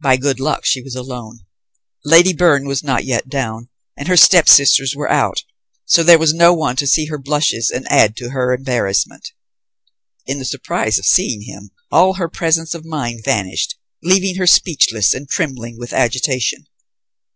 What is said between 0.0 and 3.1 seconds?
By good luck, she was alone. Lady Byrne was not